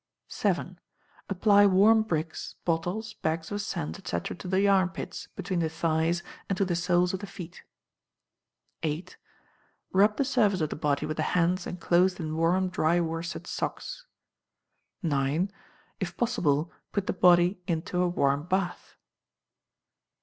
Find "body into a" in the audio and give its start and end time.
17.13-18.07